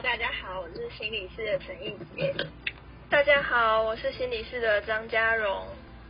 [0.00, 2.32] 大家好，我是心理师的陈映杰。
[3.10, 5.66] 大家好，我是心理师的张嘉荣。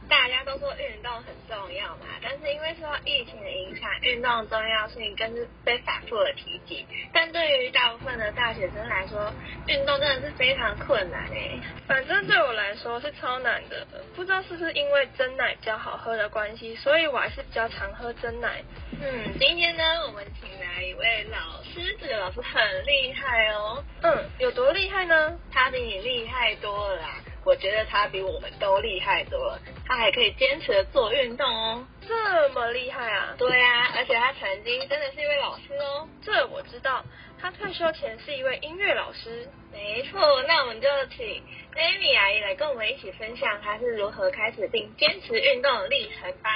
[0.09, 6.87] 大家都说运动很重要嘛，但是因为受到疫情的影响，运动重要性更是被反复的提及。
[7.13, 9.33] 但对于大部分的大学生来说，
[9.67, 11.61] 运动真的是非常困难诶。
[11.87, 13.87] 反正对我来说是超难的，
[14.17, 18.63] 不知道是不是因为真奶比较好喝的关系，所以我还是比较常喝真奶。
[19.01, 23.85] 嗯，今天呢，我们请来一位老师，这个老师很厉害哦。
[24.03, 25.39] 嗯，有多厉害呢？
[25.53, 27.09] 他比你厉害多了啦。
[27.49, 33.35] 我觉得他比我们都厉害多了，他还可以坚持的做运动哦，这么厉害啊？
[33.39, 37.03] 对啊，而且他曾经真的是一位老师哦，这我知道。
[37.41, 40.43] 他退休前是一位音乐老师，没错。
[40.43, 41.43] 那我们就请
[41.75, 46.51] Amy 阿姨来跟我们一起分享他是如何开始并坚持运动的历程吧。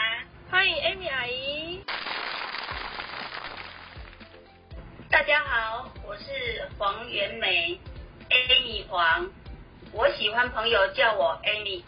[0.51, 1.81] 欢迎 Amy 阿姨。
[5.11, 7.81] 大家好，我是黄元梅
[8.29, 9.31] ，Amy 黄。
[9.95, 11.83] 我喜欢朋友叫我 Amy，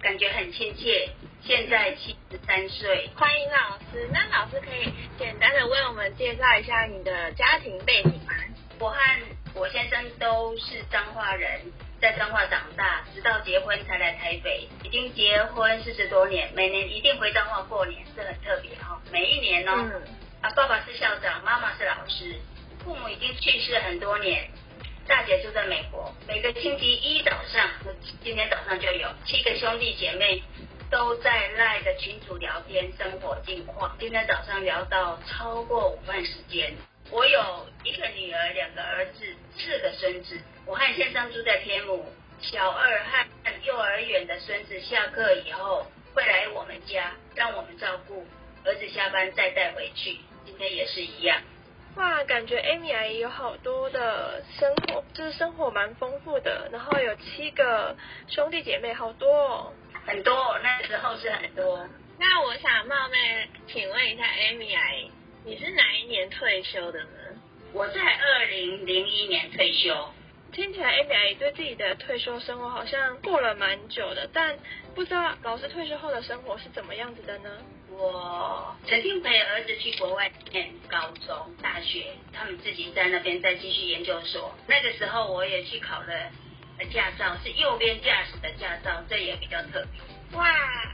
[0.00, 1.10] 感觉很亲切。
[1.42, 4.08] 现在七十三岁，欢迎老师。
[4.10, 8.32] 那老师可以简单的为我们介绍一下你的家庭背景吗？
[8.78, 8.96] 我和
[9.54, 11.60] 我先生都是彰化人，
[12.00, 14.66] 在彰化长大，直到结婚才来台北。
[14.82, 18.98] 已经结婚四十多年，每年一定回彰化过年，是很特别哈。
[19.12, 19.72] 每一年哦，
[20.40, 22.34] 啊，爸爸是校长，妈妈是老师，
[22.82, 24.48] 父母已经去世很多年。
[25.08, 27.68] 大姐住在美国，每个星期一早上，
[28.22, 30.42] 今天早上就有七个兄弟姐妹
[30.90, 33.96] 都在赖的群组聊天，生活近况。
[33.98, 36.72] 今天早上聊到超过午饭时间。
[37.10, 39.26] 我有一个女儿，两个儿子，
[39.58, 40.40] 四个孙子。
[40.66, 42.06] 我和先生住在天母，
[42.40, 43.26] 小二和
[43.64, 48.24] 幼儿园的孙子下课以后会来我们家，让我们照顾。
[48.64, 51.42] 儿子下班再带回去，今天也是一样。
[51.96, 56.68] 哇，感觉 Amy 阿姨有好多的生活，就是生活蛮丰富的。
[56.72, 57.94] 然后有七个
[58.28, 59.72] 兄弟姐妹，好多哦，
[60.06, 60.58] 很多。
[60.62, 61.86] 那时候是很多。
[62.18, 65.10] 那我想冒昧请问一下 Amy 阿姨，
[65.44, 67.08] 你是哪一年退休的呢？
[67.74, 69.94] 我在二零零一年退休。
[70.52, 74.58] 听起来 Amy 对自己的退休生活好像过了蛮久的，但
[74.94, 77.50] 不知道老师退休后的生活是怎么样子的呢？
[77.90, 82.04] 我曾经陪儿子去国外念高中、大学，
[82.34, 84.54] 他们自己在那边再继续研究所。
[84.66, 86.30] 那个时候我也去考了
[86.92, 90.02] 驾照，是右边驾驶的驾照，这也比较特别。
[90.36, 90.46] 哇，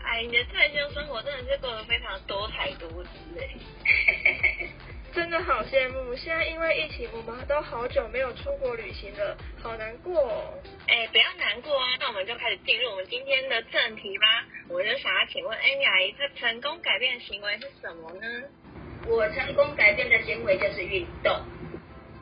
[0.04, 4.68] 哎，你的退休生活真的是过得非常多才多姿哎。
[5.14, 10.54] 真的好羡慕，现在因为疫情，我们都好久没有出国旅行了，好难过。
[10.86, 14.44] 哎，不要难过啊，那我们就开始进入我们今天的正题吧。
[14.68, 18.48] 我就想要请问 Amy 阿姨，她成功改变的行为是什么呢？
[19.06, 21.40] 我成功改变的行为就是运动，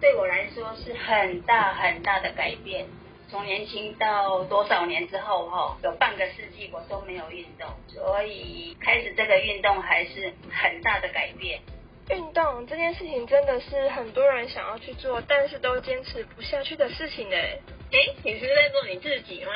[0.01, 2.87] 对我来说是很大很大的改变。
[3.29, 11.61] 从年轻到多少年之后，哈，有半个世纪我都没有运动，所以开始这个运动还是很大的改变。
[12.09, 17.37] 运动这件事情真的是很多人想要去做，但是都坚持不下去的事情呢。
[17.37, 19.53] 哎，你是在做你自己吗？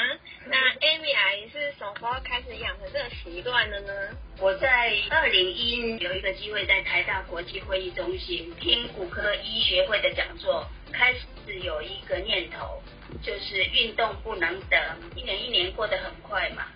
[0.47, 3.93] 那 Amy 阿姨是什么时候开始养成这个习惯的呢？
[4.41, 11.27] 我在二零一有一个机会在台大国际会议中心听骨科医学会的讲座，开始
[11.61, 12.83] 有一个念头，
[13.23, 14.81] 就是运动不能等，
[15.15, 16.67] 一年一年过得很快嘛，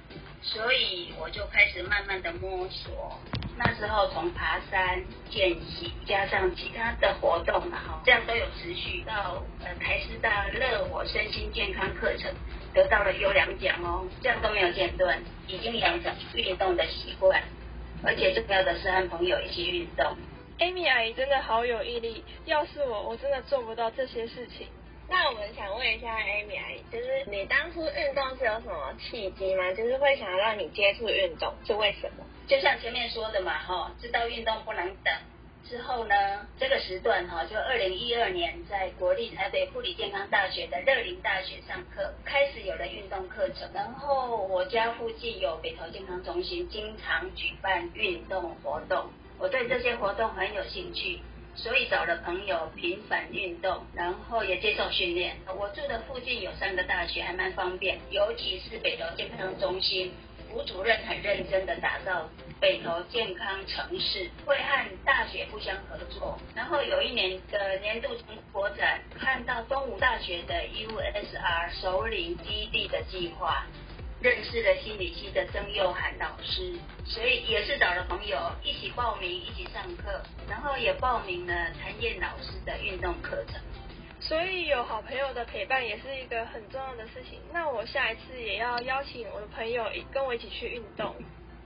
[0.40, 3.18] 所以我就开始慢慢的摸索。
[3.56, 5.00] 那时候从爬山、
[5.30, 12.32] 健行，加上其他的活动嘛，哈，这样都有持续到呃台师大乐活身心健康课程
[12.72, 17.40] 得到了优良奖哦，这样都没有间断，已经养成运动的习惯，
[18.02, 20.16] 而且重要的是和朋友一起运动。
[20.58, 24.66] Amy 阿姨真的好有毅力，要是我，我真的做不到这些事情。
[25.08, 29.72] 那我们想问一下 Amy 阿姨，就是你当初运动是有什么契机吗？
[29.74, 32.24] 就是会想要让你接触运动，是为什么？
[32.46, 35.14] 就像前面说的嘛，哈，知道运动不能等。
[35.66, 36.14] 之后呢，
[36.60, 43.66] 这个时段哈，就二零一二年在国立台北护理健康大学的乐林大学上课，开始有了运动课程。
[43.72, 49.06] 然后我家附近有北投健康中心，经常举办运动活动，
[49.38, 51.20] 我对这些活动很有兴趣，
[51.54, 55.34] 所以找了朋友频繁运动，然后也接受训练。
[55.56, 60.12] 我住的附近有三个大学，还蛮方便，尤其是北投健康中心。
[60.54, 62.30] 吴主任很认真的打造
[62.60, 66.38] 北投健康城市，会和大学互相合作。
[66.54, 73.66] 然后有一年的年度成果展，看到东吴大学的 USR 首领基地的计划，
[74.20, 81.52] 认识了心理系的曾佑涵老师，所以也是找了朋友一起报名，一起上课，然后也报名了
[81.82, 83.60] 谭燕老师的运动课程。
[84.26, 87.38] 所以有好朋友的陪伴也是一个很重要的事情。
[87.52, 91.14] 那我下一次也要邀请我的朋友跟我一起去运动。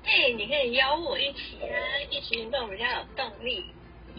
[0.05, 1.79] 哎，你可以邀我一起啊，
[2.11, 3.65] 一起运动比较有动力。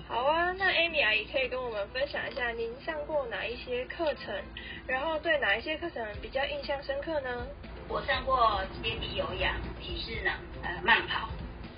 [0.08, 4.34] 好啊，那 Amy 阿姨可以跟我们分享一下您上过哪一些课程，
[4.88, 7.46] 然后对哪一些课程比较印象深刻呢？
[7.90, 10.34] 我上过接地有氧、体适能、
[10.64, 11.28] 呃慢跑，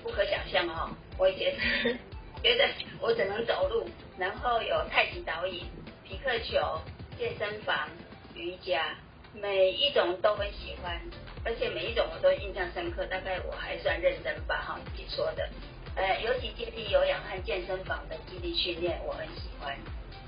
[0.02, 0.94] 不可想象哦。
[1.18, 1.52] 我以前
[2.42, 2.68] 觉得
[3.00, 5.66] 我只能走路，然后有太极导引、
[6.12, 6.78] 皮克球、
[7.18, 7.88] 健身房、
[8.34, 8.84] 瑜伽，
[9.32, 11.00] 每一种都很喜欢，
[11.42, 13.06] 而且每一种我都印象深刻。
[13.06, 15.48] 大概我还算认真吧，哈，你说的。
[15.96, 19.74] 呃，尤其接地有氧和健身房的肌力训练，我很喜欢。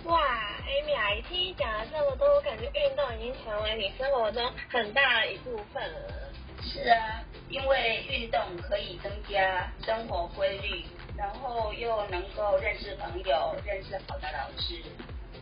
[0.04, 0.19] 哇
[0.66, 6.32] ，Amy 阿姨听你讲了这么多，我感觉运动已经成为你生活中很大的一部分了。
[6.62, 14.82] 是啊，因为运动可以增加生活规律，然后又能够认识朋友，认识好的老师。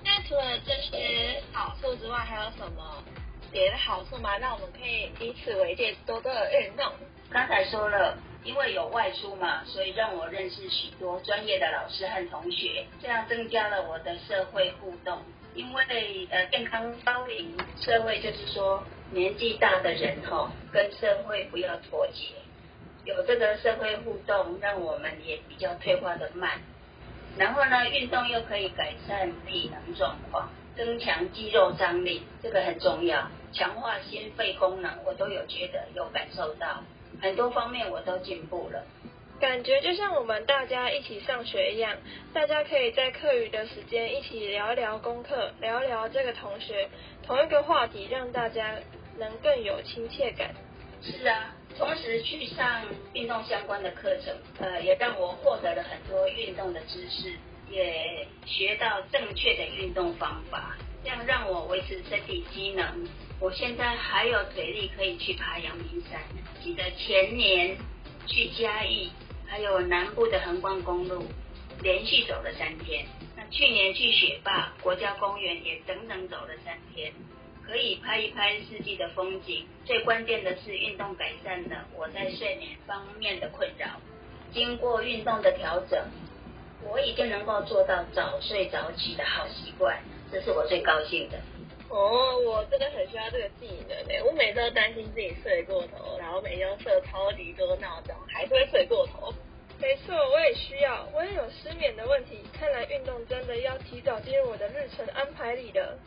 [0.04, 3.02] 那除了这些好处之外，还有什么
[3.50, 4.36] 别的好处吗？
[4.38, 6.92] 那我们可以以此为戒，多多的运动。
[7.30, 8.16] 刚才说了。
[8.44, 15.22] 因为有外出嘛，所以让我认识许多专业的老师和同学，这样增加了我的社会互动。
[15.54, 18.82] 因为呃健康高龄社会就是说
[19.12, 22.34] 年纪大的人哈，跟社会不要脱节，
[23.04, 26.60] 有这个社会互动，让我们也比较退化的慢。
[27.38, 36.82] 然后呢，运动又可以改善体能状况，增强肌肉张力，这个很重要，强化心肺功能，我都有觉得有感受到。
[37.20, 38.84] 很多方面我都进步了，
[39.40, 41.96] 感觉就像我们大家一起上学一样，
[42.32, 46.88] 大家可以在课余的时间一起聊一聊功课，聊一聊这个同学
[47.26, 48.76] 同一个话题，让大家
[49.18, 50.50] 能更有亲切感。
[51.02, 57.32] 是啊，同时去上运动相关的课程，呃，也让我获得了很多运动的知识，
[57.70, 63.08] 也学到正确的运动方法，这样让我维持身体机能。
[63.40, 66.20] 我现在还有腿力可以去爬阳明山。
[66.62, 67.76] 记得前年
[68.26, 69.10] 去嘉义，
[69.46, 71.24] 还有南部的横贯公路，
[71.82, 73.04] 连续走了三天。
[73.34, 77.12] 那去年去雪霸国家公园也整整走了三天，
[77.66, 79.66] 可以拍一拍四季的风景。
[79.84, 83.86] 最关键的是运动改善了我在睡眠方面的困扰。
[84.52, 86.04] 经过运动的调整，
[86.82, 91.38] 我已经能够做到早睡早起的好习惯，这是我最高兴的。
[91.88, 94.22] 哦，我真的很需要这个技能诶！
[94.22, 99.32] 我每次都担心自己睡过头，然后每天都设超级多闹钟，还是会睡过头。
[99.78, 102.38] 没错，我也需要，我也有失眠的问题。
[102.58, 105.98] 看来运动真的要提早进入我的日程安排里了。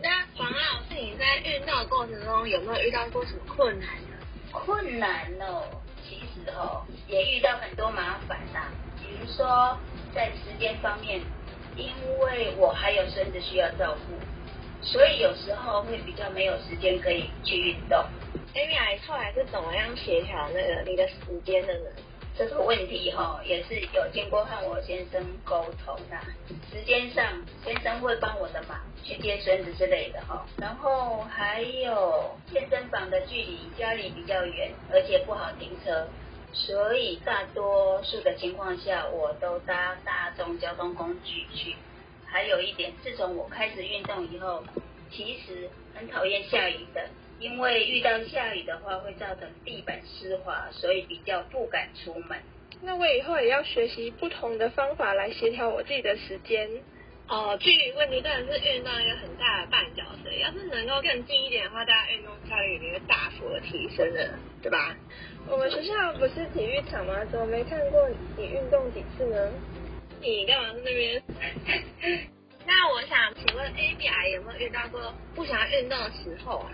[0.00, 4.16] 那黄老师，你在运动的过程中有没有遇到过什么困难呢？
[4.52, 5.64] 困难哦，
[6.02, 8.70] 其实哦，也遇到很多麻烦啦。
[8.98, 9.78] 比如说
[10.14, 11.20] 在时间方面，
[11.76, 14.14] 因为我还有孙子需要照顾。
[14.86, 18.04] 所以有时候会比较没有时间可以去运动。
[18.54, 21.14] Amy 后来是怎么样协调那个你的时
[21.44, 21.90] 间的呢？
[22.36, 26.16] 这个问题哈，也是有经过和我先生沟通的。
[26.72, 27.24] 时间上，
[27.64, 30.44] 先生会帮我的忙，去接孙子之类的哈。
[30.58, 36.08] 然后还有健身房的距离家里比较远，而且不好停车，
[36.52, 41.76] 所以大多数的情况下，我都搭大众交通工具去。
[42.26, 44.64] 还有一点，自从我开始运动以后，
[45.12, 47.08] 其实很讨厌下雨的，
[47.44, 52.38] 因为遇到下雨的话会造成地板湿滑，所以比较不敢出门。
[52.80, 56.66] 那我以后也要学习不同的方法来协调我自己的时间。
[57.28, 60.38] 哦，距离问题真的是运动一个很大的绊脚石。
[60.38, 64.30] 要是能够更近一点的话，大家运动效率一定会大幅的提升的，
[64.62, 64.96] 对吧？
[65.46, 67.22] 我们学校不是体育场吗？
[67.30, 68.08] 怎么没看过
[68.38, 69.52] 你运动几次呢？
[70.22, 71.22] 你干嘛在那边？
[72.66, 76.72] 那我想请问 A B I 有没有遇到过不想运动的时候啊？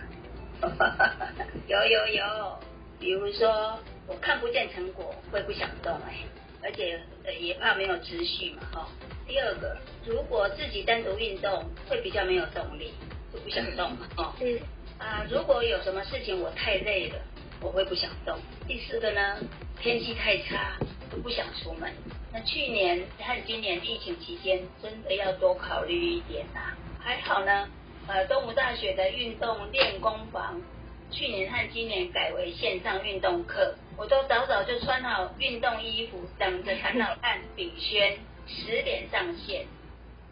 [1.69, 2.59] 有有有，
[2.99, 6.19] 比如说我看不见成果会不想动哎，
[6.62, 7.00] 而且
[7.38, 8.88] 也怕没有持续嘛哈。
[9.26, 12.93] 第二个，如果自己单独运动会比较没有动力，
[13.33, 14.35] 就不想动嘛哦。
[14.40, 14.59] 嗯。
[14.99, 17.19] 啊，如果有什么事情我太累了，
[17.62, 18.38] 我会不想动。
[18.69, 19.38] 第四个呢，
[19.81, 20.76] 天气太差，
[21.11, 21.90] 就不想出门。
[22.33, 26.76] 那去年和今年疫情期间，真的要多考虑一点呐。
[26.99, 27.67] 还好呢，
[28.12, 30.61] 呃，东吴大学的运动练功房，
[31.12, 39.64] 去年和今年改为线上运动课，我都早早就穿好运动衣服，等着谭老汉炳轩十点上线。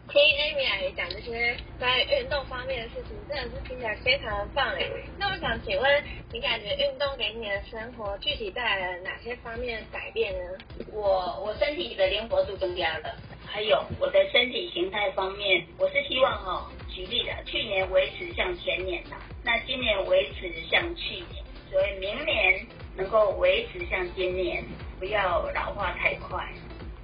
[0.09, 4.85] 听 Amy 来讲这些关于运动方面的事情，真的是听起来非常的棒哎。
[5.17, 10.57] 那我想请问，你感觉运动给你的生活具体带来了哪些方面的改变呢？
[10.91, 22.65] 我我身体的灵活度增加了，还有我的身体形态方面，我是希望哈，举例的，去年维持像前年呐，那今年维持像去年，所以明年
[22.95, 24.63] 能够维持像今年，
[24.99, 26.47] 不要老化太快，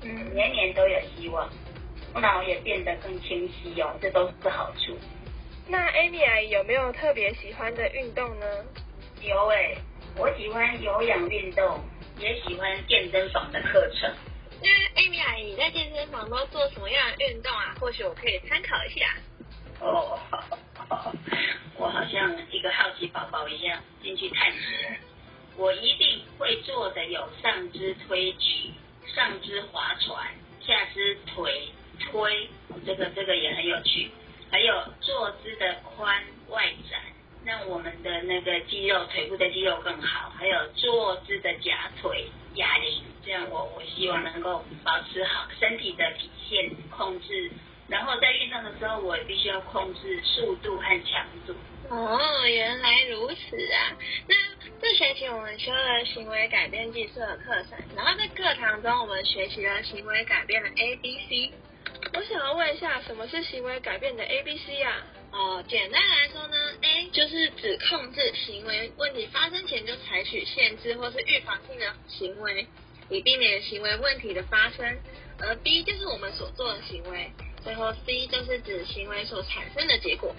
[0.03, 1.49] 嗯，年年都有希望，
[2.13, 4.97] 脑也变得更清晰哦，这都是好处。
[5.67, 8.45] 那 Amy 阿姨有没有特别喜欢的运动呢？
[9.21, 9.77] 有诶，
[10.17, 11.79] 我喜欢有氧运动，
[12.19, 14.13] 也喜欢健身房的课程。
[14.61, 14.69] 那
[15.01, 17.75] Amy 阿姨在健身房都做什么样的运动啊？
[17.79, 19.15] 或许我可以参考一下。
[19.79, 20.19] 哦，
[21.77, 24.59] 我好像一个好奇宝宝一样进去探索。
[25.57, 28.71] 我一定会做的有上肢推举、
[29.05, 32.49] 上肢划船、下肢腿推，
[32.85, 34.11] 这个这个也很有趣。
[34.51, 37.01] 还有坐姿的髋外展，
[37.45, 40.29] 让我们的那个肌肉腿部的肌肉更好。
[40.37, 47.51] 还有坐姿的夹腿哑铃，这样我我希望能够保持好身体的体现控制。
[47.87, 51.55] 然后在运动的时候，我必须要控制速度和强度。
[51.89, 53.95] 哦，原来如此啊！
[54.27, 54.35] 那
[54.81, 61.51] 这学期我们修了行为改变技术的课程，然后在课堂中我们学习了行为改变的 A B C。
[62.13, 65.05] 我想要问一下，什么是行为改变的 A B C 啊？
[65.31, 72.65] 哦，简单来说呢，A 就是指控制行为问题发生前就采取限制或是预防性的行为，
[73.09, 74.97] 以避免行为问题的发生。
[75.39, 77.29] 而 B 就是我们所做的行为，
[77.65, 80.33] 最后 C 就是指行为所产生的结果。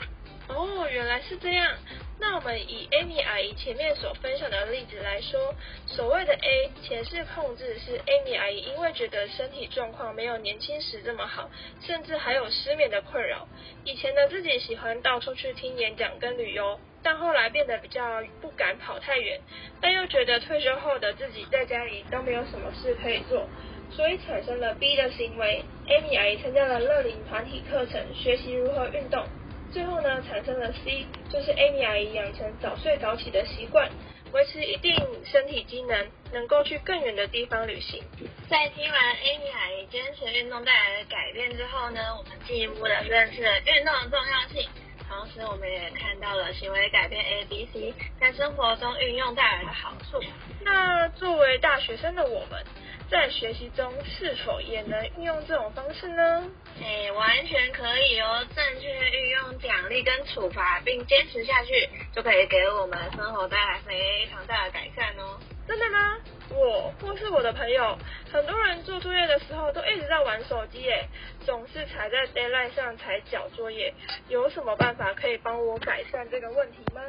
[0.48, 1.74] 哦，原来是这样。
[2.20, 5.52] 那我们以 Amy 阿姨前面所分享的例子来说，
[5.88, 11.50] 所谓的 A 前世控制是 Amy 阿姨因为觉得身体状况没有年轻时这么好，
[11.82, 13.48] 甚至还有失眠的困扰。
[13.84, 19.40] 以前的自己喜欢到处去听演讲跟旅游，但后来变得比较不敢跑太远，
[19.80, 23.48] 但又觉得退休后的自己在家里都没有什么事可以做，
[23.90, 25.62] 所以产生了 B 的行为。
[25.86, 29.24] Amy 阿姨参加了乐龄团体课程，学习如何运动。
[29.72, 33.90] 最后呢，产生了 C，就是 Amy 阿姨养成早睡早起的习惯，
[34.32, 38.02] 维持一定身体机能，能够去更远的地方旅行。
[38.48, 44.68] 在听完 Amy 阿姨坚持运动带来的改变之后呢，我们进一步的认识了运动的重要性，
[45.08, 50.22] 同时我们也看到了行为改变 A、B、C 在生活中运用带来的好处。
[50.62, 52.64] 那作为大学生的我们。
[53.08, 56.42] 在学习中是否也能运用这种方式呢？
[56.82, 58.44] 哎，完全可以哦！
[58.52, 65.38] 正确运用奖励跟处罚，并坚持下去，就可以给我们生活带来非常大的改善哦。
[65.68, 66.18] 真的吗？
[66.50, 67.98] 我或是我的朋友，
[68.32, 71.08] 很多人做作业的时候都一直在玩手机，耶，
[71.40, 73.92] 总是踩在 deadline 上才交作业。
[74.28, 77.02] 有什么办法可以帮我改善这个问题吗？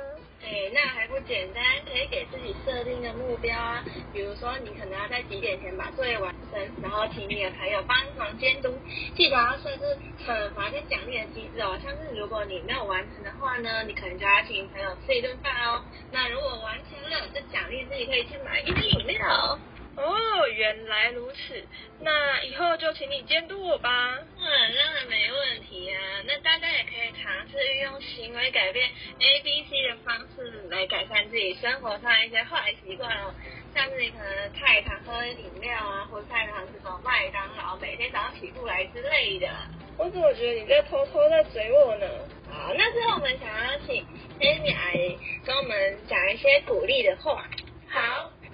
[0.43, 1.63] 哎，那还不简单？
[1.85, 8.71] 可以给自己设定个目标啊，比如说你可能要在几点前把作业完成，然后请你的朋友帮忙监督。
[9.15, 15.83] 记得要设置惩罚跟奖励的机制哦，像是如果你没有完成的话呢，你可能就要请朋友吃一顿饭哦。
[16.11, 19.59] 那如果完成了，就奖励自己可以去买一瓶饮料。
[19.97, 21.65] 哦，原来如此，
[22.01, 24.19] 那以后就请你监督我吧。
[24.37, 25.99] 嗯，当然没问题啊。
[26.27, 28.87] 那大家也可以尝试运用行为改变
[29.19, 33.33] A B C 的方式来改善自己生活上一些坏习惯哦，
[33.73, 39.49] 像是你可能太常喝饮料啊，或太常吃什么麦当劳，每天早上起不来之类的。
[39.97, 42.07] 我怎么觉得你在偷偷在嘴我呢？
[42.51, 44.05] 好，那最后我们想要请
[44.39, 47.43] Amy 来跟我们讲一些鼓励的话。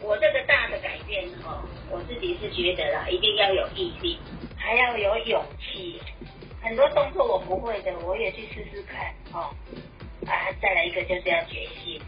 [0.04, 4.20] 我这个大的改变哈，我自己是觉得啦，一定要有毅力，
[4.58, 6.00] 还要有勇气。
[6.62, 9.50] 很多动作我不会的，我也去试试看哦。
[10.28, 12.02] 啊，再来一个就是要决心，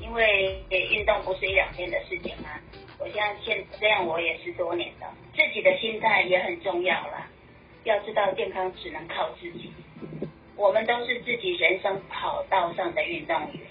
[0.00, 2.60] 因为运动不是一两天的事情啊。
[2.98, 7.26] 我现在现这样我也十多年了，自己的心态也很重要啦。
[7.82, 9.72] 要知道健康只能靠自己，
[10.54, 13.62] 我们都是自己人生跑道上的运动员。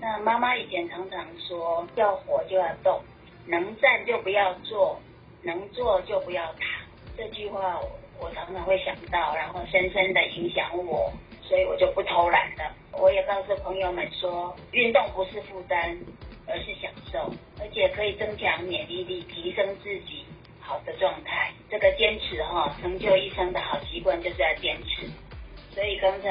[0.00, 3.02] 那妈妈以前常常说，要活就要动。
[3.46, 4.98] 能站就不要坐，
[5.42, 6.68] 能坐就不要躺。
[7.16, 7.78] 这句话
[8.18, 12.74] 我常常会想到，然后深深的影响我，所以我就不偷懒了。
[12.92, 15.98] 我也告诉朋友们说，运动不是负担，
[16.46, 20.24] 而是享受，而且可以增强免疫力，提升自己
[20.60, 21.52] 好的状态。
[21.70, 25.06] 这个坚持哈，成就一生的好习惯就是要坚持。
[25.70, 26.30] 所以刚才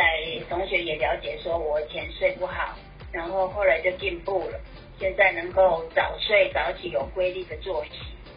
[0.50, 2.76] 同学也了解说，我以前睡不好，
[3.12, 4.60] 然后后来就进步了。
[5.04, 7.92] 现在能够早睡早起，有规律的作息，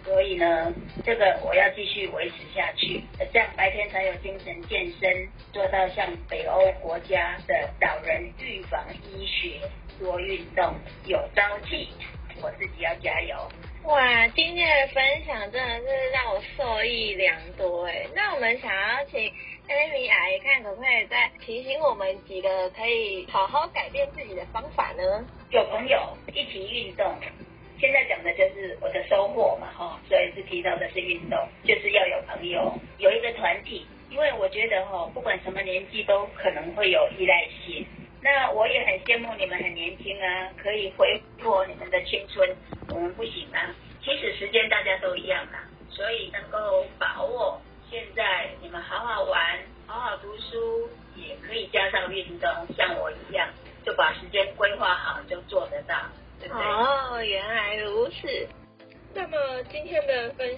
[0.04, 3.00] 所以呢，这个我要继续维持下去，
[3.32, 9.61] 这样白天才有精神健身，做到像北欧国家的老人预防医学，
[10.00, 11.87] 多运动有朝气，
[12.42, 13.37] 我自己要加油。
[13.85, 18.04] 哇，今天的分享真的是让我受益良多哎。
[18.12, 19.25] 那我们想要请
[20.07, 25.27] Amy 阿姨看可不可以再提醒我们几个可以好好改变自己的方法呢？
[25.51, 27.05] 有朋友一起运动，
[27.81, 37.85] 现在讲的就是我的收获嘛，哈，所以是提到的是运动，就是要有朋友，有一个团体，因为我觉得哈，不管什么年纪都可能会有依赖性。
[38.23, 42.49] 那我也很羡慕你们很年轻啊，可以挥霍你们的青春，
[42.91, 43.75] 我们不行啊。
[44.05, 46.31] 其实时间大家都一样啊，所以
[59.87, 60.56] 天的分